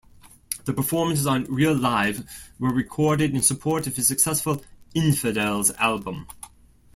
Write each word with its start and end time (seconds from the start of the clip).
The 0.65 0.73
performances 0.73 1.27
on 1.27 1.43
"Real 1.43 1.75
Live" 1.77 2.27
were 2.57 2.73
recorded 2.73 3.35
in 3.35 3.43
support 3.43 3.85
of 3.85 3.97
his 3.97 4.07
successful 4.07 4.63
"Infidels" 4.95 5.69
album. 5.77 6.25